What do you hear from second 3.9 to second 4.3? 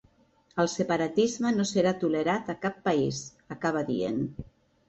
dient.